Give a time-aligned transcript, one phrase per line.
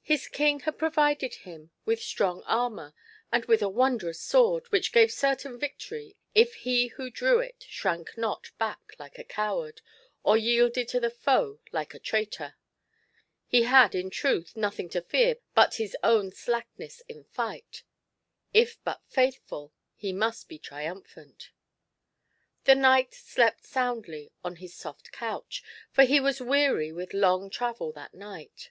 [0.00, 2.94] His King had provided him with strong armour,
[3.30, 4.72] and with a wondrous sword 28 GIANT SLOTH.
[4.72, 9.22] which gave certain victory if he who di ew it shrank not back like a
[9.24, 9.82] coward,
[10.22, 12.56] or yielded to the foe like a traitor;
[13.46, 17.82] he had, in truth, nothing to fear but his own slackness in fight;
[18.54, 21.50] if but faithful, he must be triumphant.
[22.64, 27.92] The knight slept soundly on his soft couch, for he was weary with long travel
[27.92, 28.70] that night.